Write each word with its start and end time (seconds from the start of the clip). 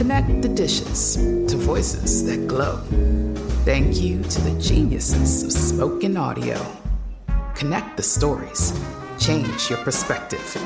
Connect 0.00 0.40
the 0.40 0.48
dishes 0.48 1.16
to 1.16 1.58
voices 1.58 2.24
that 2.24 2.48
glow. 2.48 2.78
Thank 3.66 4.00
you 4.00 4.22
to 4.22 4.40
the 4.40 4.58
geniuses 4.58 5.42
of 5.42 5.52
spoken 5.52 6.16
audio. 6.16 6.56
Connect 7.54 7.98
the 7.98 8.02
stories. 8.02 8.72
Change 9.18 9.68
your 9.68 9.78
perspective. 9.80 10.56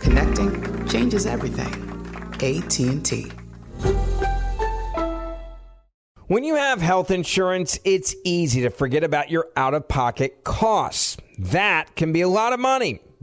Connecting 0.00 0.86
changes 0.88 1.24
everything. 1.24 1.72
AT&T. 2.34 3.32
When 6.26 6.44
you 6.44 6.56
have 6.56 6.82
health 6.82 7.10
insurance, 7.10 7.78
it's 7.82 8.14
easy 8.24 8.60
to 8.60 8.68
forget 8.68 9.02
about 9.02 9.30
your 9.30 9.48
out-of-pocket 9.56 10.44
costs. 10.44 11.16
That 11.38 11.96
can 11.96 12.12
be 12.12 12.20
a 12.20 12.28
lot 12.28 12.52
of 12.52 12.60
money. 12.60 13.00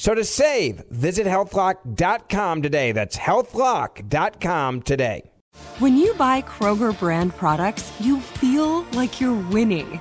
So 0.00 0.14
to 0.14 0.24
save, 0.24 0.82
visit 0.88 1.26
healthlock.com 1.26 2.62
today. 2.62 2.92
That's 2.92 3.18
healthlock.com 3.18 4.80
today. 4.80 5.30
When 5.78 5.98
you 5.98 6.14
buy 6.14 6.40
Kroger 6.40 6.98
brand 6.98 7.36
products, 7.36 7.92
you 8.00 8.18
feel 8.18 8.84
like 8.92 9.20
you're 9.20 9.38
winning. 9.50 10.00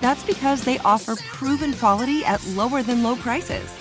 That's 0.00 0.24
because 0.24 0.64
they 0.64 0.80
offer 0.80 1.14
proven 1.14 1.72
quality 1.74 2.24
at 2.24 2.44
lower 2.48 2.82
than 2.82 3.04
low 3.04 3.14
prices. 3.14 3.72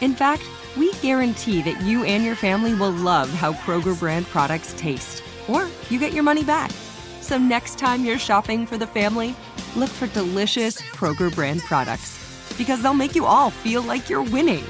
In 0.00 0.12
fact, 0.12 0.42
we 0.76 0.92
guarantee 0.94 1.62
that 1.62 1.80
you 1.82 2.02
and 2.02 2.24
your 2.24 2.34
family 2.34 2.74
will 2.74 2.90
love 2.90 3.30
how 3.30 3.52
Kroger 3.52 3.96
brand 3.96 4.26
products 4.26 4.74
taste, 4.76 5.22
or 5.46 5.68
you 5.88 6.00
get 6.00 6.14
your 6.14 6.24
money 6.24 6.42
back. 6.42 6.72
So 7.20 7.38
next 7.38 7.78
time 7.78 8.04
you're 8.04 8.18
shopping 8.18 8.66
for 8.66 8.76
the 8.76 8.88
family, 8.88 9.36
look 9.76 9.90
for 9.90 10.08
delicious 10.08 10.82
Kroger 10.82 11.32
brand 11.32 11.60
products 11.60 12.18
because 12.58 12.82
they'll 12.82 12.92
make 12.92 13.14
you 13.14 13.24
all 13.24 13.50
feel 13.50 13.82
like 13.82 14.10
you're 14.10 14.24
winning. 14.24 14.64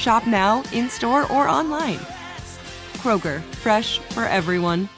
Shop 0.00 0.26
now, 0.26 0.62
in 0.72 0.88
store, 0.88 1.30
or 1.30 1.46
online. 1.46 1.98
Kroger, 3.02 3.42
fresh 3.56 3.98
for 3.98 4.24
everyone. 4.24 4.88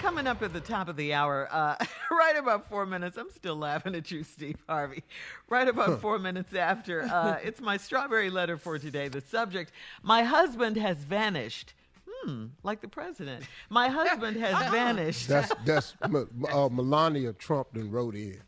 Coming 0.00 0.26
up 0.26 0.42
at 0.42 0.52
the 0.52 0.58
top 0.58 0.88
of 0.88 0.96
the 0.96 1.14
hour, 1.14 1.46
uh, 1.52 1.76
right 2.10 2.36
about 2.36 2.68
four 2.68 2.84
minutes. 2.84 3.16
I'm 3.16 3.30
still 3.30 3.54
laughing 3.54 3.94
at 3.94 4.10
you, 4.10 4.24
Steve 4.24 4.56
Harvey. 4.68 5.04
Right 5.48 5.68
about 5.68 6.00
four 6.00 6.18
minutes 6.18 6.52
after, 6.52 7.02
uh, 7.02 7.38
it's 7.44 7.60
my 7.60 7.76
strawberry 7.76 8.28
letter 8.28 8.56
for 8.56 8.76
today. 8.76 9.06
The 9.06 9.20
subject: 9.20 9.70
My 10.02 10.24
husband 10.24 10.76
has 10.76 10.96
vanished. 10.96 11.74
Hmm, 12.08 12.46
like 12.64 12.80
the 12.80 12.88
president. 12.88 13.44
My 13.68 13.86
husband 13.86 14.36
has 14.38 14.68
vanished. 14.72 15.28
That's 15.28 15.52
that's 15.64 15.94
uh, 16.02 16.68
Melania 16.72 17.34
Trump 17.34 17.68
then 17.72 17.88
wrote 17.92 18.16
in. 18.16 18.40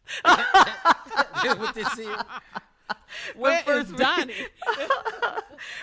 with 1.45 1.75
this 1.75 1.93
here. 1.93 2.17
Where 3.37 3.63
Where 3.65 3.81
is 3.81 3.93
Donnie? 3.93 4.35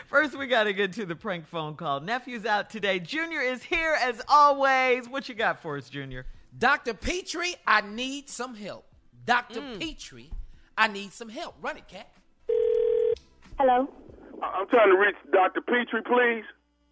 First, 0.08 0.38
we 0.38 0.48
got 0.48 0.64
to 0.66 0.74
get 0.74 0.94
to 0.94 1.06
the 1.06 1.16
prank 1.16 1.48
phone 1.48 1.76
call. 1.76 2.00
Nephew's 2.02 2.46
out 2.46 2.70
today. 2.70 3.00
Junior 3.00 3.42
is 3.42 3.64
here 3.64 3.98
as 4.02 4.22
always. 4.28 5.08
What 5.08 5.30
you 5.30 5.36
got 5.36 5.62
for 5.62 5.78
us, 5.78 5.90
Junior? 5.90 6.26
Dr. 6.58 6.94
Petrie, 6.94 7.56
I 7.68 7.82
need 7.82 8.30
some 8.30 8.56
help. 8.56 8.86
Dr. 9.26 9.62
Petrie, 9.80 10.32
I 10.78 10.88
need 10.88 11.14
some 11.14 11.30
help. 11.30 11.56
Run 11.62 11.78
it, 11.78 11.88
cat. 11.88 12.10
Hello, 13.60 13.88
I'm 14.42 14.68
trying 14.70 14.90
to 14.90 14.98
reach 14.98 15.16
Dr. 15.32 15.62
Petrie, 15.62 16.02
please. 16.02 16.46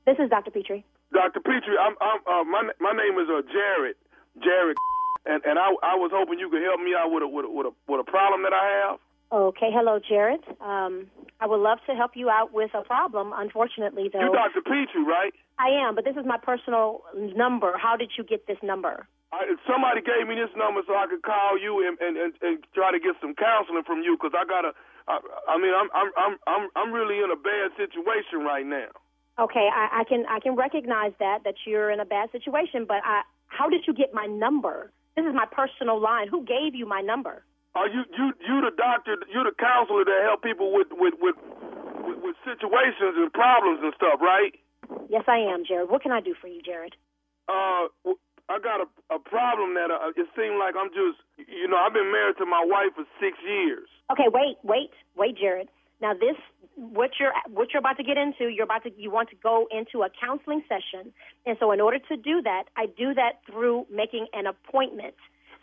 this 0.05 0.17
is 0.19 0.29
Dr. 0.29 0.51
Petrie. 0.51 0.85
Dr. 1.13 1.39
Petrie, 1.39 1.77
I'm, 1.79 1.95
I'm, 2.01 2.19
uh, 2.27 2.43
my, 2.43 2.69
my 2.79 2.91
name 2.91 3.17
is 3.17 3.27
uh, 3.31 3.41
Jared. 3.49 3.95
Jared, 4.43 4.77
and, 5.25 5.41
and 5.45 5.57
I, 5.57 5.71
I 5.81 5.95
was 5.95 6.11
hoping 6.13 6.37
you 6.37 6.49
could 6.49 6.61
help 6.61 6.79
me 6.79 6.93
out 6.93 7.09
with 7.09 7.23
a, 7.23 7.27
with 7.27 7.45
a, 7.45 7.49
with 7.49 7.65
a, 7.67 7.73
with 7.87 8.01
a 8.01 8.11
problem 8.11 8.43
that 8.43 8.53
I 8.53 8.65
have. 8.83 8.99
Okay, 9.31 9.69
hello, 9.73 9.99
Jared. 9.99 10.39
Um, 10.61 11.07
I 11.39 11.47
would 11.47 11.59
love 11.59 11.79
to 11.87 11.95
help 11.95 12.11
you 12.15 12.29
out 12.29 12.53
with 12.53 12.71
a 12.73 12.81
problem. 12.81 13.33
Unfortunately, 13.35 14.09
though, 14.11 14.21
You're 14.21 14.33
Dr. 14.33 14.61
Petrie, 14.61 15.03
right? 15.03 15.33
I 15.59 15.67
am, 15.69 15.95
but 15.95 16.05
this 16.05 16.15
is 16.15 16.25
my 16.25 16.37
personal 16.37 17.01
number. 17.15 17.77
How 17.77 17.97
did 17.97 18.11
you 18.17 18.23
get 18.23 18.47
this 18.47 18.57
number? 18.63 19.07
I, 19.33 19.43
somebody 19.67 19.99
gave 20.01 20.27
me 20.27 20.35
this 20.35 20.53
number 20.55 20.81
so 20.87 20.95
I 20.95 21.07
could 21.07 21.23
call 21.23 21.59
you 21.59 21.85
and, 21.85 21.99
and, 21.99 22.15
and, 22.15 22.33
and 22.41 22.63
try 22.73 22.91
to 22.91 22.99
get 22.99 23.15
some 23.19 23.35
counseling 23.35 23.83
from 23.83 23.99
you 24.01 24.15
because 24.15 24.31
I 24.31 24.45
got 24.45 24.61
to. 24.61 24.71
I, 25.09 25.19
I 25.49 25.57
mean, 25.57 25.73
I'm, 25.75 25.89
I'm, 25.93 26.11
I'm, 26.15 26.37
I'm, 26.47 26.69
I'm 26.75 26.91
really 26.93 27.19
in 27.19 27.31
a 27.31 27.35
bad 27.35 27.75
situation 27.75 28.47
right 28.47 28.65
now. 28.65 28.87
Okay, 29.39 29.67
I, 29.67 30.01
I 30.01 30.03
can 30.05 30.25
I 30.27 30.39
can 30.39 30.55
recognize 30.55 31.11
that 31.19 31.43
that 31.43 31.55
you're 31.65 31.91
in 31.91 31.99
a 31.99 32.05
bad 32.05 32.31
situation, 32.31 32.85
but 32.87 33.03
I, 33.03 33.21
how 33.47 33.69
did 33.69 33.83
you 33.85 33.93
get 33.93 34.13
my 34.13 34.25
number? 34.25 34.91
This 35.15 35.25
is 35.25 35.33
my 35.33 35.45
personal 35.51 36.01
line. 36.01 36.27
Who 36.27 36.45
gave 36.45 36.73
you 36.73 36.87
my 36.87 37.01
number? 37.01 37.43
Are 37.77 37.87
you, 37.87 38.01
you, 38.17 38.33
you 38.41 38.57
the 38.65 38.73
doctor? 38.73 39.21
You 39.29 39.45
the 39.45 39.53
counselor 39.53 40.01
that 40.01 40.19
help 40.25 40.41
people 40.41 40.73
with, 40.73 40.89
with, 40.89 41.13
with, 41.21 41.37
with, 42.01 42.17
with 42.25 42.35
situations 42.41 43.13
and 43.21 43.29
problems 43.31 43.85
and 43.85 43.93
stuff, 43.93 44.17
right? 44.17 44.57
Yes, 45.13 45.29
I 45.29 45.37
am, 45.37 45.61
Jared. 45.61 45.89
What 45.89 46.01
can 46.01 46.11
I 46.11 46.19
do 46.19 46.33
for 46.33 46.47
you, 46.47 46.61
Jared? 46.65 46.97
Uh, 47.47 47.85
I 48.49 48.57
got 48.57 48.81
a, 48.81 48.87
a 49.13 49.19
problem 49.19 49.75
that 49.75 49.93
uh, 49.93 50.09
it 50.09 50.25
seemed 50.33 50.57
like 50.57 50.73
I'm 50.73 50.89
just, 50.89 51.21
you 51.37 51.67
know, 51.67 51.77
I've 51.77 51.93
been 51.93 52.11
married 52.11 52.37
to 52.41 52.45
my 52.45 52.65
wife 52.65 52.97
for 52.97 53.05
six 53.21 53.37
years. 53.45 53.87
Okay, 54.11 54.25
wait, 54.33 54.57
wait, 54.63 54.89
wait, 55.15 55.37
Jared. 55.37 55.69
Now 56.01 56.13
this 56.13 56.37
what 56.75 57.11
you're 57.19 57.33
what 57.49 57.73
you're 57.73 57.79
about 57.79 57.97
to 57.97 58.03
get 58.03 58.17
into, 58.17 58.49
you're 58.49 58.65
about 58.65 58.83
to 58.83 58.91
you 58.95 59.09
want 59.09 59.29
to 59.29 59.35
go 59.35 59.67
into 59.71 60.03
a 60.03 60.09
counseling 60.09 60.61
session. 60.69 61.11
And 61.45 61.57
so 61.59 61.71
in 61.71 61.81
order 61.81 61.97
to 61.97 62.15
do 62.15 62.41
that, 62.43 62.65
I 62.77 62.85
do 62.85 63.13
that 63.15 63.41
through 63.49 63.87
making 63.91 64.27
an 64.33 64.45
appointment. 64.45 65.15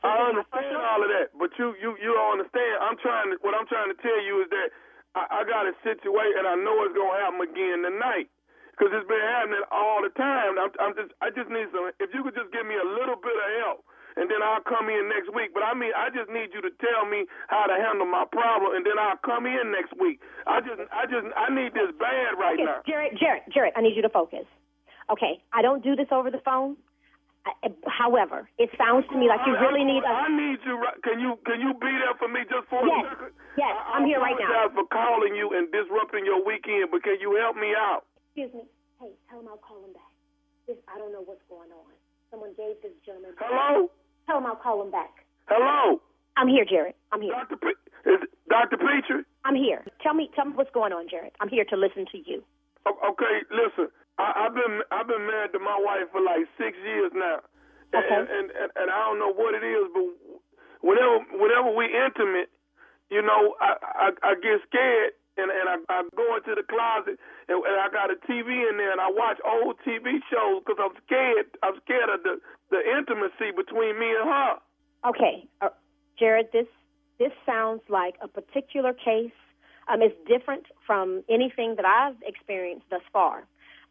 I 0.05 0.37
this 0.37 0.45
is 0.45 0.53
my 0.53 0.61
understand 0.61 0.85
all 0.85 1.01
of 1.01 1.09
that, 1.09 1.33
but 1.33 1.51
you, 1.57 1.73
you, 1.81 1.97
you 1.97 2.13
don't 2.13 2.37
understand. 2.37 2.75
I'm 2.85 3.01
trying 3.01 3.33
to, 3.33 3.41
what 3.41 3.57
I'm 3.57 3.65
trying 3.65 3.89
to 3.89 3.99
tell 4.05 4.21
you 4.21 4.45
is 4.45 4.49
that 4.53 4.69
I, 5.17 5.41
I 5.41 5.49
got 5.49 5.65
a 5.65 5.73
situation, 5.81 6.45
and 6.45 6.49
I 6.49 6.57
know 6.61 6.85
it's 6.85 6.93
gonna 6.93 7.17
happen 7.25 7.41
again 7.41 7.81
tonight, 7.81 8.29
because 8.77 8.93
it's 8.93 9.09
been 9.09 9.25
happening 9.25 9.65
all 9.73 10.05
the 10.05 10.13
time. 10.13 10.61
I'm, 10.61 10.71
I'm 10.77 10.93
just, 10.93 11.11
I 11.25 11.33
just 11.33 11.49
need 11.49 11.73
some. 11.73 11.89
If 12.03 12.13
you 12.13 12.21
could 12.21 12.37
just 12.37 12.53
give 12.53 12.69
me 12.69 12.77
a 12.77 12.85
little 12.85 13.17
bit 13.17 13.33
of 13.33 13.49
help, 13.65 13.81
and 14.21 14.29
then 14.29 14.45
I'll 14.45 14.63
come 14.63 14.93
in 14.93 15.09
next 15.09 15.33
week. 15.33 15.57
But 15.57 15.65
I 15.65 15.73
mean, 15.73 15.91
I 15.97 16.13
just 16.13 16.29
need 16.29 16.53
you 16.53 16.61
to 16.63 16.73
tell 16.85 17.09
me 17.09 17.25
how 17.49 17.65
to 17.65 17.75
handle 17.75 18.07
my 18.07 18.29
problem, 18.29 18.77
and 18.77 18.85
then 18.85 19.01
I'll 19.01 19.19
come 19.25 19.49
in 19.49 19.73
next 19.73 19.97
week. 19.97 20.21
I 20.45 20.61
just, 20.61 20.85
I 20.93 21.09
just, 21.09 21.27
I 21.33 21.49
need 21.49 21.73
this 21.73 21.91
bad 21.97 22.37
right 22.37 22.61
Okay, 22.61 22.69
now. 22.69 22.85
Jared, 22.87 23.17
Jared, 23.17 23.43
Jared, 23.51 23.73
I 23.75 23.81
need 23.81 23.97
you 23.97 24.05
to 24.05 24.13
focus. 24.13 24.45
Okay, 25.11 25.41
I 25.53 25.63
don't 25.63 25.83
do 25.83 25.97
this 25.97 26.09
over 26.13 26.31
the 26.31 26.45
phone. 26.45 26.77
I, 27.45 27.53
however, 27.93 28.49
it 28.57 28.71
sounds 28.81 29.05
to 29.13 29.17
me 29.21 29.29
like 29.29 29.45
you 29.45 29.53
really 29.61 29.85
need 29.85 30.01
I 30.05 30.27
a. 30.27 30.33
need 30.33 30.65
you. 30.65 30.81
Can 31.05 31.21
you, 31.21 31.37
can 31.45 31.61
you 31.61 31.77
be 31.77 31.93
there 31.93 32.17
for 32.17 32.29
me 32.29 32.41
just 32.49 32.65
for 32.73 32.81
Yes, 32.89 33.05
a 33.05 33.09
second? 33.13 33.33
yes, 33.61 33.73
I, 33.77 34.01
I'm 34.01 34.07
here 34.09 34.17
right 34.21 34.33
I 34.33 34.41
now. 34.41 34.49
apologize 34.49 34.73
for 34.81 34.87
calling 34.89 35.35
you 35.37 35.53
and 35.53 35.69
disrupting 35.69 36.25
your 36.25 36.41
weekend, 36.41 36.89
but 36.91 37.05
can 37.05 37.21
you 37.21 37.37
help 37.37 37.57
me 37.61 37.77
out? 37.77 38.09
Excuse 38.33 38.53
me. 38.57 38.65
Hey, 38.97 39.13
tell 39.29 39.41
him 39.45 39.49
I'll 39.53 39.61
call 39.61 39.85
him 39.85 39.93
back. 39.93 40.09
This, 40.65 40.81
I 40.89 40.97
don't 40.97 41.13
know 41.13 41.21
what's 41.21 41.45
going 41.53 41.69
on. 41.69 41.93
Someone 42.33 42.57
gave 42.57 42.81
this 42.81 42.97
gentleman. 43.05 43.37
Hello, 43.37 43.93
Tell 44.25 44.39
him 44.41 44.47
I'll 44.49 44.57
call 44.57 44.81
him 44.81 44.91
back. 44.91 45.13
hello, 45.47 46.01
I'm 46.41 46.49
here, 46.49 46.65
Jared. 46.65 46.95
I'm 47.13 47.21
here. 47.21 47.37
Doctor. 47.37 47.61
Pe- 47.61 48.11
is 48.11 48.21
Doctor 48.49 48.77
Petrie? 48.81 49.25
I'm 49.45 49.55
here. 49.55 49.85
Tell 50.01 50.15
me, 50.17 50.31
tell 50.35 50.47
me 50.49 50.53
what's 50.57 50.73
going 50.73 50.93
on, 50.97 51.09
Jared. 51.13 51.33
I'm 51.41 51.49
here 51.53 51.65
to 51.69 51.77
listen 51.77 52.07
to 52.13 52.19
you. 52.25 52.43
Okay, 52.89 53.35
listen. 53.53 53.93
I, 54.19 54.47
I've 54.47 54.55
been 54.55 54.81
I've 54.91 55.09
been 55.09 55.27
married 55.27 55.53
to 55.53 55.59
my 55.59 55.79
wife 55.79 56.11
for 56.13 56.21
like 56.21 56.47
six 56.59 56.79
years 56.85 57.13
now, 57.15 57.41
and, 57.93 58.05
Okay. 58.05 58.15
and, 58.15 58.51
and 58.51 58.69
and 58.77 58.87
I 58.91 58.99
don't 59.11 59.19
know 59.19 59.33
what 59.33 59.55
it 59.55 59.65
is, 59.65 59.87
but 59.93 60.07
whenever 60.83 61.19
whenever 61.35 61.71
we 61.75 61.87
intimate, 61.91 62.51
you 63.11 63.23
know, 63.23 63.55
I 63.61 63.77
I, 63.83 64.09
I 64.23 64.35
get 64.37 64.61
scared. 64.69 65.13
And 65.37 65.51
and 65.51 65.67
I, 65.67 65.77
I 65.91 66.03
go 66.15 66.37
into 66.39 66.55
the 66.55 66.63
closet 66.63 67.19
and, 67.51 67.59
and 67.59 67.77
I 67.83 67.91
got 67.91 68.07
a 68.07 68.15
TV 68.31 68.71
in 68.71 68.79
there 68.79 68.93
and 68.93 69.01
I 69.01 69.11
watch 69.11 69.43
old 69.43 69.75
TV 69.83 70.23
shows 70.31 70.63
because 70.63 70.79
I'm 70.79 70.95
scared. 71.05 71.51
I'm 71.61 71.75
scared 71.83 72.07
of 72.07 72.23
the 72.23 72.39
the 72.71 72.79
intimacy 72.79 73.51
between 73.51 73.99
me 73.99 74.15
and 74.15 74.31
her. 74.31 74.53
Okay, 75.11 75.43
uh, 75.61 75.71
Jared, 76.21 76.51
this 76.53 76.69
this 77.19 77.33
sounds 77.45 77.83
like 77.89 78.15
a 78.23 78.29
particular 78.29 78.93
case. 78.93 79.35
Um, 79.91 80.03
it's 80.03 80.15
different 80.29 80.67
from 80.87 81.25
anything 81.29 81.75
that 81.77 81.85
I've 81.85 82.15
experienced 82.25 82.87
thus 82.89 83.03
far, 83.13 83.43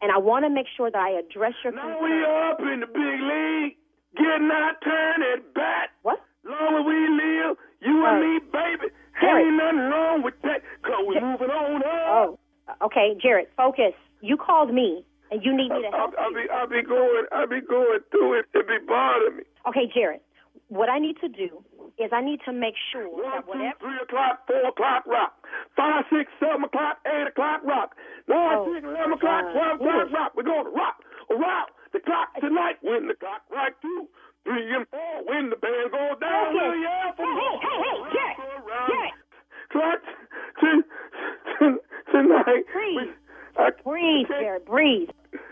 and 0.04 0.12
I 0.12 0.18
want 0.20 0.44
to 0.44 0.50
make 0.52 0.68
sure 0.76 0.92
that 0.92 1.00
I 1.00 1.12
address 1.16 1.54
your 1.64 1.72
Now 1.72 1.88
concern. 1.88 2.04
we 2.04 2.14
up 2.28 2.60
in 2.60 2.80
the 2.84 2.88
big 2.92 3.18
league, 3.24 3.74
getting 4.20 4.52
our 4.52 4.76
turn 4.84 5.24
at 5.32 5.54
bat. 5.56 5.96
What? 6.04 6.20
Long 6.44 6.76
as 6.76 6.84
we 6.86 7.00
live, 7.08 7.56
you 7.80 8.04
and 8.06 8.20
me, 8.20 8.40
baby. 8.52 8.92
Jared. 9.22 9.48
Ain't 9.48 9.56
nothing 9.56 9.88
wrong 9.88 10.22
with 10.24 10.36
that, 10.44 10.60
cause 10.84 11.06
we 11.08 11.16
moving 11.16 11.50
on 11.50 11.80
up. 11.88 11.88
Oh, 11.88 12.86
okay, 12.86 13.16
Jared, 13.22 13.48
focus. 13.56 13.94
You 14.20 14.36
called 14.36 14.74
me, 14.74 15.06
and 15.32 15.40
you 15.44 15.56
need 15.56 15.72
me 15.72 15.82
to 15.84 15.88
I'll, 15.96 16.12
help 16.12 16.16
I'll 16.20 16.34
be, 16.34 16.44
I'll 16.52 16.68
be 16.68 16.82
going, 16.84 17.26
I'll 17.32 17.48
be 17.48 17.62
going 17.62 18.00
through 18.12 18.40
it. 18.40 18.46
It 18.54 18.68
be 18.68 18.78
bothering 18.86 19.38
me. 19.38 19.44
Okay, 19.70 19.88
Jared, 19.94 20.20
what 20.68 20.90
I 20.90 21.00
need 21.00 21.16
to 21.22 21.30
do 21.30 21.64
is 22.02 22.12
I 22.12 22.22
need 22.22 22.40
to 22.46 22.52
make 22.52 22.74
sure 22.92 23.08
One, 23.08 23.24
that 23.60 23.80
two, 23.80 23.86
three 23.86 24.00
o'clock, 24.02 24.48
four 24.48 24.68
o'clock, 24.68 25.06
rock. 25.06 25.34
Five, 25.78 26.06
six, 26.12 26.32
seven 26.40 26.64
o'clock, 26.64 26.98
eight 27.06 27.28
o'clock, 27.28 27.62
rock. 27.64 27.96
Nine, 28.28 28.58
Oh, 28.58 28.74
six, 28.74 28.84
eleven 28.86 29.10
my 29.10 29.16
o'clock, 29.18 29.44
God. 29.44 29.52
twelve 29.54 29.76
o'clock, 29.82 30.04
Yes. 30.08 30.14
rock. 30.16 30.32
We're 30.36 30.44
going 30.48 30.66
to 30.66 30.72
rock 30.72 30.96
around 31.30 31.68
the 31.92 32.00
clock 32.00 32.30
tonight. 32.40 32.78
When 32.82 33.08
the 33.08 33.16
clock 33.16 33.44
right 33.52 33.74
two, 33.82 34.08
three 34.46 34.64
and 34.74 34.88
four. 34.88 35.24
When 35.28 35.50
the 35.50 35.58
band 35.60 35.92
goes 35.92 36.18
down, 36.24 36.56
Focus. 36.56 36.62
we'll 36.64 36.80
yell 36.80 37.12
for 37.16 37.26
Hey, 37.28 37.54
hey, 37.60 37.98
hey, 38.14 38.32
hey, 38.40 38.54
around 38.64 38.88
Jared. 38.90 39.14
Clock 39.72 40.00
to, 40.62 40.70
to, 41.60 41.66
tonight. 42.12 42.64
Breathe. 42.72 42.96
We- 43.12 43.14
I- 43.56 43.70
Breathe, 43.86 44.26
Okay. 44.32 44.40
Jared, 44.42 44.66
breathe. 44.66 45.10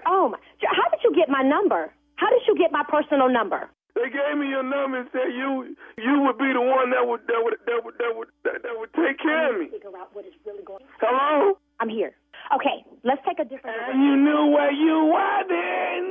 Oh 0.07 0.29
my! 0.29 0.38
How 0.65 0.89
did 0.89 1.01
you 1.03 1.13
get 1.15 1.29
my 1.29 1.44
number? 1.44 1.94
How 2.15 2.29
did 2.31 2.41
you 2.47 2.56
get 2.57 2.71
my 2.71 2.83
personal 2.89 3.29
number? 3.29 3.69
They 3.94 4.09
gave 4.09 4.38
me 4.39 4.47
your 4.50 4.63
number 4.63 4.97
and 5.01 5.09
said 5.12 5.29
you 5.38 5.75
you 6.01 6.21
would 6.25 6.38
be 6.39 6.50
the 6.53 6.62
one 6.62 6.89
that 6.89 7.06
would 7.06 7.21
that 7.27 7.41
would 7.44 7.57
that 7.68 7.83
would 7.85 7.94
that 8.00 8.15
would 8.18 8.27
that, 8.44 8.63
that 8.63 8.73
would 8.79 8.91
take 8.94 9.19
care 9.19 9.53
of 9.53 9.59
me. 9.59 9.68
Figure 9.69 9.89
out 10.00 10.09
what 10.15 10.25
is 10.25 10.33
really 10.45 10.63
going. 10.63 10.81
on. 10.81 10.89
Hello. 11.00 11.57
I'm 11.79 11.89
here. 11.89 12.13
Okay, 12.56 12.83
let's 13.03 13.21
take 13.27 13.38
a 13.38 13.44
different. 13.45 13.60
And 13.91 14.03
you 14.03 14.15
knew 14.18 14.51
where 14.51 14.71
you 14.71 15.12
were 15.12 15.44
then. 15.47 16.06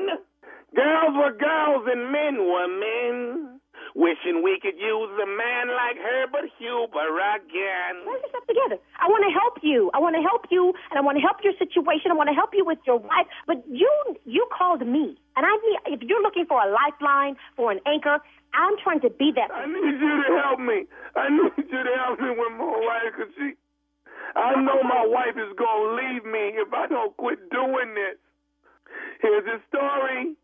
Girls 0.74 1.14
were 1.16 1.32
girls 1.36 1.86
and 1.90 2.12
men 2.12 2.38
were 2.46 2.68
men. 2.68 3.60
Wishing 3.94 4.42
we 4.46 4.54
could 4.62 4.78
use 4.78 5.10
a 5.18 5.26
man 5.26 5.66
like 5.66 5.98
Herbert 5.98 6.46
Hoover 6.62 7.10
again. 7.34 7.98
Pull 8.06 8.22
yourself 8.22 8.46
together. 8.46 8.78
I 9.02 9.10
want 9.10 9.26
to 9.26 9.32
help 9.34 9.58
you. 9.66 9.90
I 9.92 9.98
want 9.98 10.14
to 10.14 10.22
help 10.22 10.46
you, 10.48 10.72
and 10.90 10.98
I 10.98 11.02
want 11.02 11.18
to 11.18 11.24
help 11.26 11.42
your 11.42 11.54
situation. 11.58 12.12
I 12.12 12.14
want 12.14 12.30
to 12.30 12.38
help 12.38 12.54
you 12.54 12.64
with 12.64 12.78
your 12.86 13.02
wife. 13.02 13.26
But 13.50 13.66
you, 13.66 13.90
you 14.24 14.46
called 14.54 14.86
me, 14.86 15.18
and 15.34 15.42
I 15.42 15.50
need. 15.66 15.98
If 15.98 16.06
you're 16.06 16.22
looking 16.22 16.46
for 16.46 16.62
a 16.62 16.70
lifeline, 16.70 17.34
for 17.56 17.72
an 17.72 17.80
anchor, 17.82 18.22
I'm 18.54 18.78
trying 18.78 19.00
to 19.00 19.10
be 19.10 19.32
that. 19.34 19.50
I 19.50 19.66
need 19.66 19.98
you 19.98 20.22
to 20.22 20.38
help 20.38 20.60
me. 20.62 20.86
I 21.18 21.26
need 21.26 21.58
you 21.58 21.82
to 21.82 21.94
help 21.98 22.20
me 22.20 22.30
with 22.30 22.52
my 22.54 22.70
wife 22.70 23.10
because 23.10 23.34
she. 23.34 23.58
I 24.36 24.54
know 24.62 24.82
my 24.82 25.04
wife 25.06 25.36
is 25.36 25.52
going 25.56 25.80
to 25.80 25.96
leave 25.98 26.24
me 26.24 26.54
if 26.58 26.72
I 26.72 26.86
don't 26.86 27.16
quit 27.16 27.38
doing 27.50 27.94
this. 27.94 28.18
Here's 29.22 29.46
a 29.46 29.58
story 29.68 30.36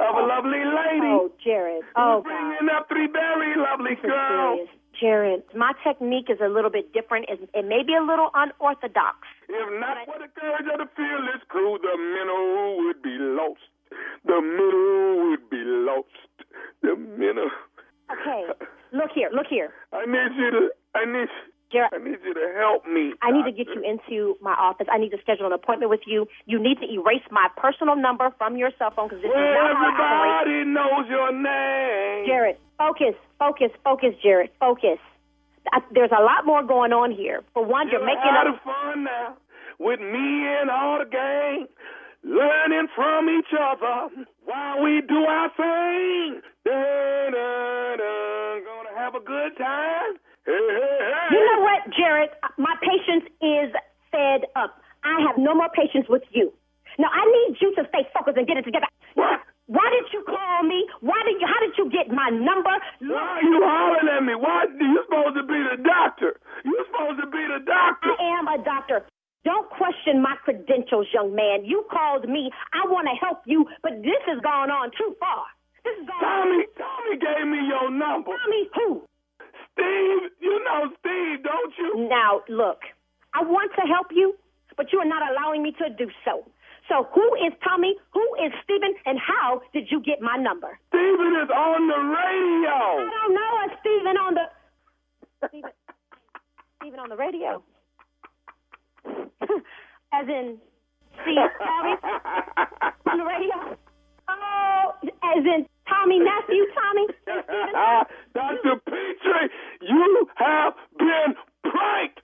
of 0.00 0.14
a 0.16 0.22
oh. 0.22 0.26
lovely 0.26 0.62
lady. 0.64 1.12
Oh, 1.12 1.30
Jared. 1.42 1.82
Oh, 1.96 2.22
God. 2.22 2.24
bringing 2.24 2.68
up 2.74 2.88
three 2.88 3.08
very 3.10 3.54
lovely 3.56 3.94
This 3.94 4.04
is 4.04 4.10
girls. 4.10 4.68
Jared, 5.00 5.42
my 5.56 5.72
technique 5.82 6.30
is 6.30 6.38
a 6.40 6.48
little 6.48 6.70
bit 6.70 6.92
different. 6.92 7.26
It, 7.28 7.50
it 7.52 7.66
may 7.66 7.82
be 7.82 7.94
a 7.94 8.02
little 8.02 8.30
unorthodox. 8.34 9.26
If 9.48 9.80
not 9.80 10.06
for 10.06 10.18
the 10.22 10.30
courage 10.38 10.66
of 10.70 10.78
the 10.78 10.88
fearless 10.94 11.42
crew, 11.48 11.78
the 11.82 11.94
minnow 11.98 12.78
would 12.86 13.02
be 13.02 13.16
lost. 13.18 13.66
The 14.24 14.40
minnow 14.40 15.30
would 15.30 15.50
be 15.50 15.62
lost. 15.66 16.46
The 16.82 16.94
minnow. 16.96 17.50
Okay, 18.12 18.46
look 18.92 19.10
here, 19.14 19.30
look 19.32 19.46
here. 19.48 19.72
I 19.92 20.06
need 20.06 20.36
you 20.36 20.50
to. 20.50 20.68
I 20.94 21.04
need. 21.04 21.28
Jared, 21.72 21.90
I 21.92 21.98
need 21.98 22.18
you 22.24 22.34
to 22.34 22.46
help 22.56 22.86
me. 22.86 23.12
I 23.22 23.32
need 23.32 23.44
to 23.44 23.52
get 23.52 23.66
you 23.74 23.82
into 23.82 24.36
my 24.40 24.52
office. 24.52 24.86
I 24.92 24.98
need 24.98 25.10
to 25.10 25.18
schedule 25.20 25.46
an 25.46 25.52
appointment 25.52 25.90
with 25.90 26.06
you. 26.06 26.26
You 26.46 26.62
need 26.62 26.78
to 26.78 26.86
erase 26.86 27.24
my 27.30 27.48
personal 27.56 27.96
number 27.96 28.30
from 28.38 28.56
your 28.56 28.70
cell 28.78 28.92
phone 28.94 29.08
because 29.08 29.22
this 29.22 29.30
is 29.30 29.34
not 29.34 29.74
how 29.74 29.90
I 29.90 30.42
everybody 30.44 30.70
knows 30.70 31.04
your 31.10 31.32
name. 31.32 32.26
Jared, 32.26 32.56
focus, 32.78 33.14
focus, 33.38 33.70
focus, 33.82 34.14
Jared, 34.22 34.50
focus. 34.60 34.98
I, 35.72 35.80
there's 35.92 36.12
a 36.12 36.22
lot 36.22 36.44
more 36.46 36.62
going 36.62 36.92
on 36.92 37.10
here. 37.10 37.42
For 37.54 37.64
one, 37.64 37.88
you're 37.88 37.98
You're 38.00 38.06
making 38.06 38.30
having 38.30 38.54
up. 38.54 38.62
fun 38.62 39.04
now 39.04 39.36
with 39.80 39.98
me 39.98 40.46
and 40.60 40.70
all 40.70 40.98
the 41.00 41.08
gang, 41.10 41.66
learning 42.22 42.86
from 42.94 43.28
each 43.28 43.50
other 43.58 44.14
while 44.44 44.82
we 44.82 45.00
do 45.08 45.24
our 45.24 45.48
thing. 45.56 46.40
Dun, 46.64 47.32
dun, 47.32 47.98
dun, 47.98 48.64
gonna 48.64 48.94
have 48.96 49.14
a 49.14 49.20
good 49.20 49.56
time. 49.58 50.20
Hey, 50.44 50.52
hey, 50.52 50.98
hey. 51.00 51.28
You 51.32 51.40
know 51.40 51.60
what, 51.64 51.80
Jared? 51.96 52.28
My 52.58 52.76
patience 52.84 53.24
is 53.40 53.72
fed 54.12 54.44
up. 54.56 54.76
I 55.04 55.20
have 55.26 55.36
no 55.38 55.54
more 55.54 55.63
patience 55.74 56.06
with 56.08 56.22
you. 56.30 56.54
Now 56.98 57.10
I 57.10 57.26
need 57.26 57.58
you 57.60 57.74
to 57.74 57.82
stay 57.90 58.06
focused 58.14 58.38
and 58.38 58.46
get 58.46 58.56
it 58.56 58.64
together. 58.64 58.86
What? 59.14 59.42
Why 59.66 59.88
did 59.90 60.12
you 60.12 60.22
call 60.28 60.62
me? 60.62 60.86
Why 61.00 61.18
did 61.24 61.40
you? 61.40 61.46
How 61.48 61.58
did 61.58 61.74
you 61.76 61.90
get 61.90 62.12
my 62.12 62.30
number? 62.30 62.70
Why 63.00 63.40
are 63.40 63.42
you 63.42 63.58
hollering 63.64 64.08
at 64.12 64.22
me? 64.22 64.34
Why? 64.36 64.68
You're 64.68 65.04
supposed 65.08 65.36
to 65.40 65.44
be 65.44 65.56
the 65.56 65.80
doctor. 65.82 66.38
You're 66.64 66.84
supposed 66.92 67.18
to 67.24 67.28
be 67.32 67.42
the 67.48 67.64
doctor. 67.64 68.12
I 68.12 68.38
am 68.38 68.46
a 68.46 68.62
doctor. 68.62 69.08
Don't 69.44 69.68
question 69.70 70.22
my 70.22 70.36
credentials, 70.44 71.06
young 71.12 71.34
man. 71.34 71.64
You 71.64 71.84
called 71.90 72.28
me. 72.28 72.50
I 72.72 72.88
want 72.88 73.08
to 73.08 73.16
help 73.20 73.44
you, 73.44 73.66
but 73.82 74.00
this 74.00 74.20
has 74.26 74.40
gone 74.40 74.70
on 74.70 74.90
too 74.96 75.16
far. 75.20 75.44
This 75.84 75.96
gone 76.08 76.20
Tommy, 76.20 76.64
on. 76.64 76.76
Tommy 76.80 77.16
gave 77.20 77.46
me 77.48 77.60
your 77.68 77.90
number. 77.90 78.32
Tommy, 78.32 78.68
who? 78.72 79.04
Steve, 79.72 80.30
you 80.40 80.64
know 80.64 80.88
Steve, 81.00 81.44
don't 81.44 81.72
you? 81.76 82.08
Now, 82.08 82.40
look, 82.48 82.80
I 83.34 83.42
want 83.42 83.72
to 83.76 83.82
help 83.88 84.08
you, 84.12 84.36
but 84.76 84.92
you 84.92 84.98
are 84.98 85.08
not 85.08 85.22
allowing 85.30 85.62
me 85.62 85.72
to 85.72 85.90
do 85.90 86.10
so. 86.24 86.44
So, 86.88 87.08
who 87.14 87.34
is 87.46 87.52
Tommy? 87.66 87.96
Who 88.12 88.24
is 88.44 88.52
Stephen? 88.62 88.94
And 89.06 89.18
how 89.18 89.62
did 89.72 89.88
you 89.90 90.02
get 90.02 90.20
my 90.20 90.36
number? 90.36 90.78
Steven 90.88 91.32
is 91.42 91.48
on 91.48 91.88
the 91.88 91.96
radio. 91.96 92.76
I 93.00 93.10
don't 93.10 93.34
know 93.34 93.52
a 93.64 93.66
Stephen 93.80 94.16
on 94.18 94.34
the 94.34 94.46
Stephen, 95.48 95.70
Stephen 96.80 97.00
on 97.00 97.08
the 97.08 97.16
radio. 97.16 97.62
As 100.12 100.28
in 100.28 100.58
Steve 101.22 101.36
Harvey 101.58 101.96
on 103.06 103.18
the 103.18 103.24
radio. 103.24 103.76
Oh, 104.28 104.92
as 105.02 105.44
in 105.44 105.66
Tommy 105.88 106.18
nephew, 106.18 106.64
Tommy. 106.74 107.06
Dr. 108.34 108.76
Petrie, 108.86 109.50
you 109.82 110.28
have 110.36 110.74
been 110.98 111.34
pranked. 111.62 112.20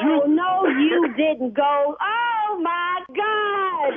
Oh 0.00 0.24
You- 0.26 0.34
no, 0.34 0.66
you 0.66 1.12
didn't 1.16 1.54
go. 1.54 1.96
Oh 2.00 2.60
my 2.62 3.00
God! 3.14 3.92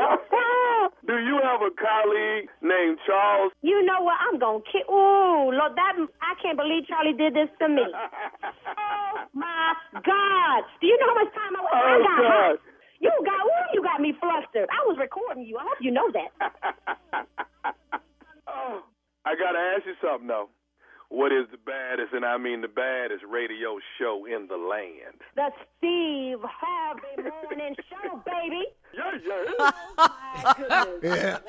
Oh, 0.00 0.88
Do 1.06 1.14
you 1.18 1.40
have 1.42 1.60
a 1.62 1.70
colleague 1.72 2.48
named 2.60 2.98
Charles? 3.06 3.52
you 3.62 3.80
know 3.84 4.00
what? 4.02 4.16
I'm 4.20 4.38
gonna 4.38 4.60
kill. 4.70 4.84
Ooh, 4.92 5.50
Lord, 5.52 5.72
that 5.76 5.94
I 6.20 6.34
can't 6.42 6.56
believe 6.58 6.86
Charlie 6.86 7.14
did 7.16 7.34
this 7.34 7.48
to 7.60 7.68
me. 7.68 7.82
Oh 8.78 9.24
my 9.34 9.74
God! 9.92 10.62
Do 10.80 10.86
you 10.86 10.96
know 11.00 11.08
how 11.14 11.24
much 11.24 11.32
time 11.34 11.52
I 11.56 11.60
was? 11.60 11.72
I 11.72 11.76
Oh, 11.80 12.02
got 12.02 12.18
God. 12.18 12.28
hot. 12.28 12.56
You 13.00 13.10
got 13.24 13.40
ooh, 13.46 13.68
you 13.74 13.82
got 13.82 14.00
me 14.00 14.12
flustered. 14.20 14.68
I 14.70 14.80
was 14.86 14.96
recording 14.98 15.44
you. 15.44 15.56
I 15.58 15.62
hope 15.62 15.78
you 15.80 15.90
know 15.90 16.10
that. 16.12 16.30
oh, 18.48 18.82
I 19.24 19.34
gotta 19.34 19.58
ask 19.76 19.86
you 19.86 19.94
something 20.02 20.26
though. 20.28 20.48
What 21.10 21.32
is 21.32 21.46
the 21.50 21.57
and 22.18 22.26
I 22.26 22.36
mean 22.36 22.62
the 22.62 22.68
baddest 22.68 23.22
radio 23.30 23.78
show 23.96 24.24
in 24.26 24.48
the 24.48 24.56
land? 24.56 25.20
The 25.36 25.50
Steve 25.78 26.38
Harvey 26.42 27.22
Morning 27.22 27.76
Show, 27.88 28.20
baby. 28.26 28.64
Yeah, 28.92 29.12
yeah. 29.24 29.54
Oh, 29.60 29.72
my 30.42 30.54
goodness. 31.00 31.40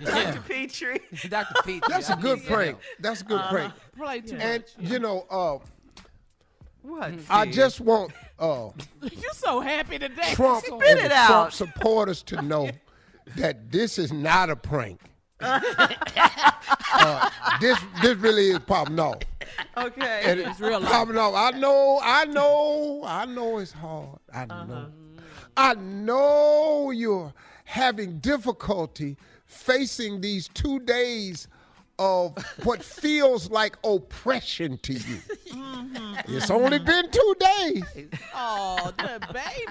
Yeah, 0.00 0.32
Dr. 0.32 0.40
Petrie. 0.42 1.00
Dr. 1.28 1.54
Petrie. 1.64 1.80
that's 1.88 2.08
a 2.10 2.14
good 2.16 2.44
prank. 2.46 2.78
That's 3.00 3.22
a 3.22 3.24
good 3.24 3.40
prank. 3.50 3.72
Play 3.96 4.20
too 4.20 4.36
And 4.36 4.62
much. 4.78 4.90
you 4.92 4.98
know, 5.00 5.26
uh, 5.28 5.58
What? 6.82 7.12
I 7.28 7.42
Steve? 7.42 7.54
just 7.54 7.80
want 7.80 8.12
uh, 8.38 8.68
You 9.02 9.30
so 9.32 9.58
happy 9.60 9.98
today. 9.98 10.34
Trump 10.34 10.64
So- 10.64 10.80
and 10.82 11.00
it 11.00 11.10
out. 11.10 11.26
Trump 11.26 11.52
supporters 11.52 12.22
to 12.24 12.40
know 12.42 12.70
that 13.36 13.72
this 13.72 13.98
is 13.98 14.12
not 14.12 14.50
a 14.50 14.56
prank. 14.56 15.00
uh, 15.40 17.28
this 17.60 17.76
this 18.00 18.16
really 18.18 18.50
is 18.50 18.58
pop 18.60 18.88
no. 18.90 19.14
Okay. 19.76 20.22
And 20.24 20.40
It's 20.40 20.60
real 20.60 20.80
life. 20.80 21.08
No. 21.08 21.34
I 21.34 21.50
know. 21.52 21.98
I 22.02 22.24
know. 22.26 23.02
I 23.06 23.24
know 23.26 23.58
it's 23.58 23.72
hard. 23.72 24.18
I 24.32 24.42
Uh-huh. 24.44 24.64
know. 24.64 24.86
I 25.56 25.74
know 25.74 26.90
you're 26.90 27.32
having 27.64 28.18
difficulty 28.18 29.16
facing 29.44 30.20
these 30.20 30.48
two 30.48 30.80
days 30.80 31.46
of 31.98 32.36
what 32.64 32.82
feels 33.02 33.50
like 33.50 33.76
oppression 33.84 34.78
to 34.78 34.94
you. 34.94 35.18
Mm-hmm. 35.50 36.34
It's 36.34 36.50
only 36.50 36.78
been 36.78 37.10
two 37.10 37.34
days. 37.38 37.82
Oh, 38.34 38.90
the 38.96 39.20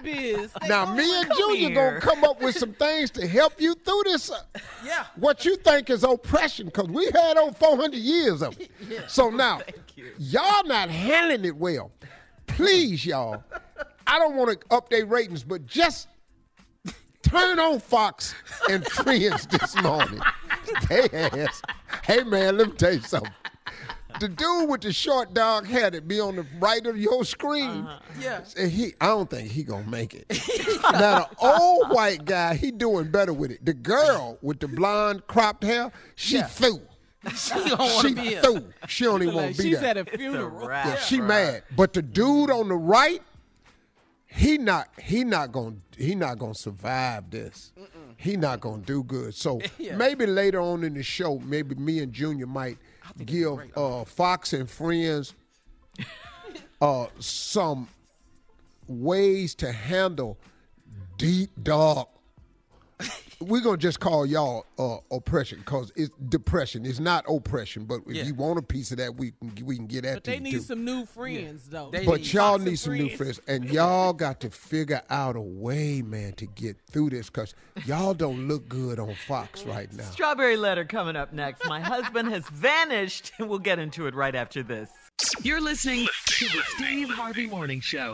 babies. 0.03 0.51
They 0.61 0.67
Now, 0.67 0.93
me 0.93 1.21
and 1.21 1.31
Junior 1.35 1.69
here. 1.69 1.73
gonna 1.75 1.99
come 1.99 2.23
up 2.23 2.39
with 2.41 2.55
some 2.57 2.73
things 2.73 3.09
to 3.11 3.27
help 3.27 3.59
you 3.59 3.73
through 3.73 4.03
this. 4.05 4.29
uh, 4.31 4.39
Yeah. 4.85 5.05
What 5.15 5.45
you 5.45 5.55
think 5.57 5.89
is 5.89 6.03
oppression, 6.03 6.67
because 6.67 6.87
we 6.87 7.05
had 7.11 7.37
over 7.37 7.53
400 7.53 7.97
years 7.97 8.41
of 8.43 8.59
it. 8.61 8.69
Yeah. 8.87 9.07
So 9.07 9.29
now, 9.31 9.61
y'all 10.17 10.63
not 10.65 10.89
handling 10.89 11.45
it 11.45 11.55
well. 11.55 11.91
Please, 12.47 13.05
y'all. 13.05 13.43
I 14.07 14.19
don't 14.19 14.35
want 14.35 14.59
to 14.59 14.67
update 14.67 15.09
ratings, 15.09 15.43
but 15.43 15.65
just 15.65 16.07
turn 17.23 17.59
on 17.59 17.79
Fox 17.79 18.35
and 18.69 18.85
Friends 18.87 19.47
this 19.47 19.81
morning. 19.81 20.19
They 20.89 21.03
ass. 21.13 21.61
Hey, 22.03 22.23
man, 22.23 22.57
let 22.57 22.67
me 22.67 22.73
tell 22.75 22.93
you 22.93 23.01
something. 23.01 23.31
The 24.19 24.27
dude 24.27 24.69
with 24.69 24.81
the 24.81 24.91
short 24.93 25.33
dog 25.33 25.65
hair 25.65 25.89
that 25.89 26.07
be 26.07 26.19
on 26.19 26.35
the 26.35 26.45
right 26.59 26.85
of 26.85 26.97
your 26.97 27.23
screen, 27.23 27.69
uh-huh. 27.69 27.99
Yeah. 28.19 28.41
and 28.57 28.69
he, 28.71 28.93
I 28.99 29.07
don't 29.07 29.29
think 29.29 29.49
he 29.49 29.63
gonna 29.63 29.87
make 29.89 30.13
it. 30.13 30.25
now 30.91 31.27
the 31.27 31.27
old 31.39 31.89
white 31.89 32.25
guy, 32.25 32.55
he 32.55 32.71
doing 32.71 33.09
better 33.09 33.33
with 33.33 33.51
it. 33.51 33.65
The 33.65 33.73
girl 33.73 34.37
with 34.41 34.59
the 34.59 34.67
blonde 34.67 35.25
cropped 35.27 35.63
hair, 35.63 35.91
she 36.15 36.35
Yeah. 36.37 36.43
through. 36.47 36.81
She 37.35 37.53
don't 37.53 37.77
want 37.79 38.01
She 38.07 38.09
to 38.15 38.21
be 38.21 38.27
here. 38.29 38.41
through. 38.41 38.65
She 38.87 39.03
don't 39.05 39.21
even 39.21 39.35
Like, 39.35 39.43
want 39.45 39.55
to 39.57 39.61
be 39.63 39.69
she's 39.69 39.79
there. 39.79 39.89
at 39.89 39.97
a 39.97 40.05
funeral. 40.05 40.67
wrap. 40.67 40.85
yeah, 40.87 40.95
she 40.97 41.21
mad. 41.21 41.63
But 41.75 41.93
the 41.93 42.01
dude 42.01 42.49
on 42.49 42.67
the 42.67 42.75
right, 42.75 43.21
he 44.27 44.57
not 44.57 44.87
he 44.99 45.23
not 45.23 45.51
gonna 45.51 45.75
he 45.97 46.15
not 46.15 46.39
gonna 46.39 46.55
survive 46.55 47.29
this. 47.29 47.73
He 48.17 48.37
not 48.37 48.59
gonna 48.61 48.81
do 48.81 49.03
good. 49.03 49.35
So 49.35 49.59
Yeah. 49.77 49.97
maybe 49.97 50.25
later 50.25 50.59
on 50.61 50.83
in 50.83 50.93
the 50.95 51.03
show, 51.03 51.37
maybe 51.39 51.75
me 51.75 51.99
and 51.99 52.11
Junior 52.13 52.47
might 52.47 52.77
give 53.25 53.59
uh, 53.75 54.03
Fox 54.05 54.53
and 54.53 54.69
Friends 54.69 55.33
uh, 56.81 57.05
some 57.19 57.87
ways 58.87 59.53
to 59.55 59.71
handle 59.71 60.37
deep 61.17 61.51
dark. 61.61 62.07
We're 63.41 63.61
gonna 63.61 63.77
just 63.77 63.99
call 63.99 64.25
y'all 64.25 64.65
uh, 64.77 64.97
oppression 65.15 65.59
because 65.59 65.91
it's 65.95 66.11
depression. 66.29 66.85
It's 66.85 66.99
not 66.99 67.25
oppression, 67.27 67.85
but 67.85 68.01
if 68.07 68.15
Yeah. 68.15 68.23
you 68.23 68.35
want 68.35 68.59
a 68.59 68.61
piece 68.61 68.91
of 68.91 68.97
that, 68.97 69.15
we 69.15 69.31
can 69.31 69.65
we 69.65 69.75
can 69.77 69.87
get 69.87 70.03
that 70.03 70.13
But 70.15 70.23
they 70.25 70.39
need 70.39 70.51
too. 70.51 70.59
some 70.61 70.85
new 70.85 71.05
friends, 71.05 71.67
though. 71.67 71.89
They 71.91 72.05
But 72.05 72.21
need 72.21 72.33
y'all 72.33 72.57
need 72.59 72.67
and 72.67 72.79
some 72.79 72.93
new 72.97 73.09
friends, 73.17 73.39
and 73.47 73.65
y'all 73.71 74.13
got 74.13 74.39
to 74.41 74.49
figure 74.51 75.01
out 75.09 75.35
a 75.35 75.41
way, 75.41 76.01
man, 76.01 76.33
to 76.33 76.45
get 76.45 76.77
through 76.91 77.09
this 77.11 77.29
because 77.29 77.53
y'all 77.85 78.13
don't 78.13 78.47
look 78.47 78.69
good 78.69 78.99
on 78.99 79.15
Fox 79.27 79.63
right 79.65 79.91
now. 79.93 80.03
Strawberry 80.11 80.57
letter 80.57 80.85
coming 80.85 81.15
up 81.15 81.33
next. 81.33 81.65
My 81.67 81.79
husband 81.81 82.29
has 82.29 82.47
vanished. 82.49 83.31
And 83.39 83.49
we'll 83.49 83.59
get 83.59 83.79
into 83.79 84.05
it 84.07 84.13
right 84.15 84.35
after 84.35 84.61
this. 84.61 84.89
You're 85.41 85.61
listening 85.61 86.07
to 86.25 86.45
the 86.45 86.61
Steve 86.75 87.09
Harvey 87.09 87.47
Morning 87.47 87.79
Show. 87.81 88.13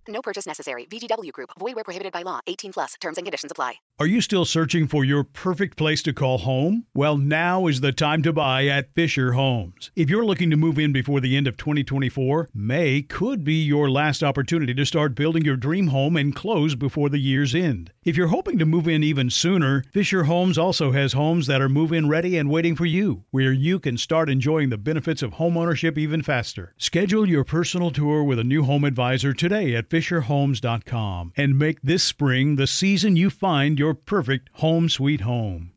No 0.11 0.21
purchase 0.21 0.45
necessary. 0.45 0.85
VGW 0.85 1.31
Group. 1.31 1.51
Void 1.57 1.75
where 1.75 1.83
prohibited 1.83 2.11
by 2.11 2.21
law. 2.23 2.41
18 2.47 2.73
plus. 2.73 2.95
Terms 2.99 3.17
and 3.17 3.25
conditions 3.25 3.51
apply. 3.51 3.75
Are 3.99 4.07
you 4.07 4.19
still 4.19 4.45
searching 4.45 4.87
for 4.87 5.05
your 5.05 5.23
perfect 5.23 5.77
place 5.77 6.01
to 6.03 6.11
call 6.11 6.39
home? 6.39 6.85
Well, 6.95 7.17
now 7.17 7.67
is 7.67 7.81
the 7.81 7.91
time 7.91 8.23
to 8.23 8.33
buy 8.33 8.65
at 8.65 8.93
Fisher 8.95 9.33
Homes. 9.33 9.91
If 9.95 10.09
you're 10.09 10.25
looking 10.25 10.49
to 10.49 10.57
move 10.57 10.79
in 10.79 10.91
before 10.91 11.21
the 11.21 11.37
end 11.37 11.47
of 11.47 11.55
2024, 11.55 12.49
May 12.53 13.03
could 13.03 13.43
be 13.43 13.63
your 13.63 13.91
last 13.91 14.23
opportunity 14.23 14.73
to 14.73 14.85
start 14.85 15.13
building 15.13 15.45
your 15.45 15.55
dream 15.55 15.87
home 15.87 16.17
and 16.17 16.35
close 16.35 16.73
before 16.73 17.09
the 17.09 17.19
year's 17.19 17.53
end. 17.53 17.91
If 18.03 18.17
you're 18.17 18.27
hoping 18.27 18.57
to 18.57 18.65
move 18.65 18.87
in 18.87 19.03
even 19.03 19.29
sooner, 19.29 19.83
Fisher 19.93 20.23
Homes 20.23 20.57
also 20.57 20.91
has 20.91 21.13
homes 21.13 21.45
that 21.45 21.61
are 21.61 21.69
move 21.69 21.93
in 21.93 22.09
ready 22.09 22.37
and 22.37 22.49
waiting 22.49 22.75
for 22.75 22.87
you, 22.87 23.25
where 23.29 23.51
you 23.51 23.79
can 23.79 23.97
start 23.97 24.31
enjoying 24.31 24.69
the 24.69 24.77
benefits 24.79 25.21
of 25.21 25.33
homeownership 25.33 25.99
even 25.99 26.23
faster. 26.23 26.73
Schedule 26.79 27.29
your 27.29 27.43
personal 27.43 27.91
tour 27.91 28.23
with 28.23 28.39
a 28.39 28.43
new 28.43 28.63
home 28.63 28.83
advisor 28.83 29.33
today 29.33 29.75
at 29.75 29.91
FisherHomes.com 30.01 31.33
and 31.37 31.57
make 31.57 31.81
this 31.81 32.03
spring 32.03 32.55
the 32.55 32.67
season 32.67 33.15
you 33.15 33.29
find 33.29 33.77
your 33.77 33.93
perfect 33.93 34.49
home 34.53 34.89
sweet 34.89 35.21
home. 35.21 35.71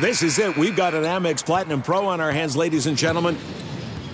This 0.00 0.22
is 0.22 0.38
it. 0.38 0.56
We've 0.56 0.76
got 0.76 0.94
an 0.94 1.04
Amex 1.04 1.44
Platinum 1.44 1.82
Pro 1.82 2.06
on 2.06 2.20
our 2.20 2.30
hands, 2.30 2.56
ladies 2.56 2.86
and 2.86 2.96
gentlemen. 2.96 3.36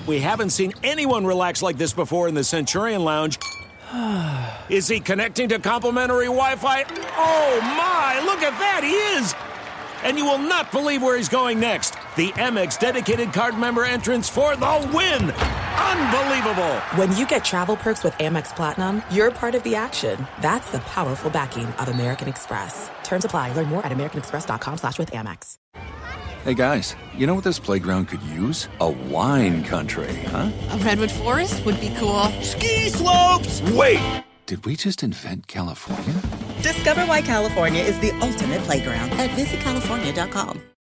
We 0.07 0.21
haven't 0.21 0.51
seen 0.51 0.73
anyone 0.83 1.27
relax 1.27 1.63
like 1.63 1.77
this 1.77 1.93
before 1.93 2.29
in 2.29 2.35
the 2.35 2.45
Centurion 2.45 3.05
Lounge. 3.05 3.39
Is 4.69 4.89
he 4.89 5.01
connecting 5.01 5.49
to 5.51 5.59
complimentary 5.59 6.27
Wi 6.27 6.57
Fi? 6.57 6.85
Oh 7.17 7.61
my, 7.61 8.23
look 8.25 8.43
at 8.43 8.59
that, 8.59 8.83
he 8.83 8.93
is! 9.19 9.35
And 10.03 10.17
you 10.17 10.25
will 10.25 10.39
not 10.39 10.73
believe 10.73 11.03
where 11.03 11.17
he's 11.17 11.29
going 11.29 11.61
next. 11.61 11.95
The 12.17 12.29
Amex 12.33 12.79
dedicated 12.79 13.33
card 13.33 13.59
member 13.59 13.85
entrance 13.85 14.29
for 14.29 14.57
the 14.57 14.91
win! 14.95 15.62
Unbelievable! 15.79 16.75
When 16.97 17.17
you 17.17 17.27
get 17.27 17.45
travel 17.45 17.77
perks 17.77 18.05
with 18.05 18.15
Amex 18.15 18.55
Platinum, 18.55 19.03
you're 19.11 19.31
part 19.31 19.55
of 19.55 19.63
the 19.63 19.75
action. 19.75 20.27
That's 20.41 20.71
the 20.71 20.79
powerful 20.81 21.31
backing 21.31 21.67
of 21.67 21.89
American 21.89 22.29
Express. 22.29 22.91
Terms 23.03 23.25
apply. 23.25 23.53
Learn 23.53 23.67
more 23.67 23.85
at 23.85 23.93
americanexpress.com 23.93 24.79
slash 24.79 24.99
with 24.99 25.11
Amex. 25.11 25.57
Hey 26.45 26.55
guys, 26.55 26.97
you 27.17 27.29
know 27.29 27.37
what 27.37 27.45
this 27.45 27.61
playground 27.61 28.07
could 28.09 28.23
use? 28.23 28.69
A 28.81 28.91
wine 28.91 29.63
country, 29.63 30.13
huh? 30.27 30.51
A 30.71 30.79
redwood 30.79 31.13
forest 31.13 31.65
would 31.65 31.81
be 31.81 31.95
cool. 31.99 32.25
Ski 32.41 32.89
slopes! 32.89 33.63
Wait! 33.71 34.25
Did 34.47 34.65
we 34.67 34.75
just 34.75 35.05
invent 35.05 35.47
California? 35.47 36.21
Discover 36.61 37.03
why 37.07 37.23
California 37.23 37.83
is 37.83 37.97
the 38.01 38.11
ultimate 38.21 38.61
playground 38.63 39.13
at 39.13 39.31
visitcalifornia.com. 39.31 40.61